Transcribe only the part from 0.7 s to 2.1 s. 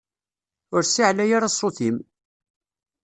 Ur ssiεlay ara ssut-im!